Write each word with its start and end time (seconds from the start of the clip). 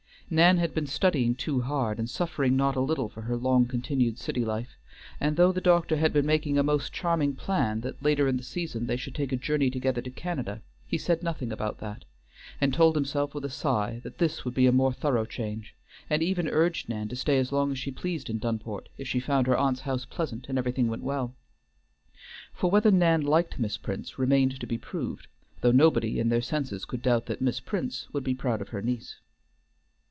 Nan 0.33 0.59
had 0.59 0.73
been 0.73 0.87
studying 0.87 1.35
too 1.35 1.59
hard, 1.59 1.99
and 1.99 2.09
suffering 2.09 2.55
not 2.55 2.77
a 2.77 2.79
little 2.79 3.09
from 3.09 3.23
her 3.23 3.35
long 3.35 3.65
continued 3.65 4.17
city 4.17 4.45
life, 4.45 4.77
and 5.19 5.35
though 5.35 5.51
the 5.51 5.59
doctor 5.59 5.97
had 5.97 6.13
been 6.13 6.25
making 6.25 6.57
a 6.57 6.63
most 6.63 6.93
charming 6.93 7.35
plan 7.35 7.81
that 7.81 8.01
later 8.01 8.29
in 8.29 8.37
the 8.37 8.41
season 8.43 8.87
they 8.87 8.95
should 8.95 9.13
take 9.13 9.33
a 9.33 9.35
journey 9.35 9.69
together 9.69 10.01
to 10.01 10.09
Canada, 10.09 10.61
he 10.87 10.97
said 10.97 11.21
nothing 11.21 11.51
about 11.51 11.79
that, 11.79 12.05
and 12.61 12.73
told 12.73 12.95
himself 12.95 13.35
with 13.35 13.43
a 13.43 13.49
sigh 13.49 13.99
that 14.05 14.19
this 14.19 14.45
would 14.45 14.53
be 14.53 14.65
a 14.65 14.71
more 14.71 14.93
thorough 14.93 15.25
change, 15.25 15.75
and 16.09 16.23
even 16.23 16.47
urged 16.47 16.87
Nan 16.87 17.09
to 17.09 17.17
stay 17.17 17.37
as 17.37 17.51
long 17.51 17.69
as 17.73 17.77
she 17.77 17.91
pleased 17.91 18.29
in 18.29 18.39
Dunport, 18.39 18.87
if 18.97 19.09
she 19.09 19.19
found 19.19 19.47
her 19.47 19.57
aunt's 19.57 19.81
house 19.81 20.05
pleasant 20.05 20.45
and 20.47 20.57
everything 20.57 20.87
went 20.87 21.03
well. 21.03 21.35
For 22.53 22.71
whether 22.71 22.89
Nan 22.89 23.19
liked 23.23 23.59
Miss 23.59 23.75
Prince 23.75 24.17
remained 24.17 24.61
to 24.61 24.65
be 24.65 24.77
proved, 24.77 25.27
though 25.59 25.71
nobody 25.73 26.21
in 26.21 26.29
their 26.29 26.41
senses 26.41 26.85
could 26.85 27.01
doubt 27.01 27.25
that 27.25 27.41
Miss 27.41 27.59
Prince 27.59 28.07
would 28.13 28.23
be 28.23 28.33
proud 28.33 28.61
of 28.61 28.69
her 28.69 28.81
niece. 28.81 29.17